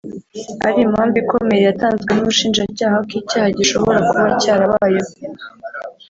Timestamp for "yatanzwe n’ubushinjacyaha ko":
1.69-3.13